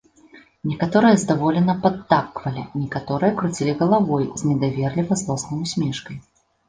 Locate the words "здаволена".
1.23-1.75